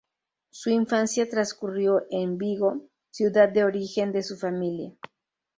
[0.49, 4.95] Su infancia transcurrió en Vigo, ciudad de origen de su familia.